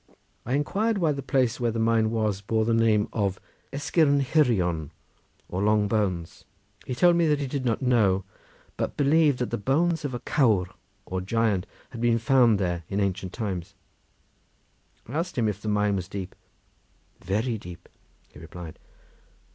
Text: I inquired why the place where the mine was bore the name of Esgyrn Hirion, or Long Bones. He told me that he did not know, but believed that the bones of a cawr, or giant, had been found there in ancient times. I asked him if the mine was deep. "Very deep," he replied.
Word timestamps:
I 0.47 0.53
inquired 0.55 0.97
why 0.97 1.11
the 1.11 1.21
place 1.21 1.59
where 1.59 1.69
the 1.69 1.77
mine 1.77 2.09
was 2.09 2.41
bore 2.41 2.65
the 2.65 2.73
name 2.73 3.07
of 3.13 3.39
Esgyrn 3.71 4.21
Hirion, 4.23 4.89
or 5.47 5.61
Long 5.61 5.87
Bones. 5.87 6.43
He 6.87 6.95
told 6.95 7.15
me 7.15 7.27
that 7.27 7.37
he 7.39 7.45
did 7.45 7.65
not 7.65 7.83
know, 7.83 8.23
but 8.77 8.97
believed 8.97 9.37
that 9.37 9.51
the 9.51 9.59
bones 9.59 10.03
of 10.03 10.15
a 10.15 10.19
cawr, 10.19 10.65
or 11.05 11.21
giant, 11.21 11.67
had 11.91 12.01
been 12.01 12.17
found 12.17 12.57
there 12.57 12.83
in 12.89 12.99
ancient 12.99 13.31
times. 13.33 13.75
I 15.07 15.13
asked 15.13 15.37
him 15.37 15.47
if 15.47 15.61
the 15.61 15.67
mine 15.69 15.97
was 15.97 16.07
deep. 16.07 16.33
"Very 17.19 17.59
deep," 17.59 17.87
he 18.29 18.39
replied. 18.39 18.79